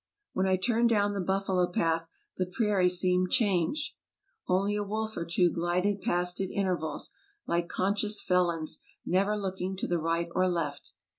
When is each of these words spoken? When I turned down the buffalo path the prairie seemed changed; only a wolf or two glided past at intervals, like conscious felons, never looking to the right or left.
When 0.33 0.47
I 0.47 0.57
turned 0.57 0.89
down 0.89 1.13
the 1.13 1.19
buffalo 1.19 1.67
path 1.67 2.07
the 2.35 2.47
prairie 2.47 2.89
seemed 2.89 3.29
changed; 3.29 3.93
only 4.47 4.75
a 4.75 4.81
wolf 4.83 5.15
or 5.15 5.25
two 5.25 5.51
glided 5.51 6.01
past 6.01 6.41
at 6.41 6.49
intervals, 6.49 7.11
like 7.45 7.67
conscious 7.69 8.19
felons, 8.23 8.81
never 9.05 9.37
looking 9.37 9.77
to 9.77 9.85
the 9.85 9.99
right 9.99 10.27
or 10.33 10.49
left. 10.49 10.93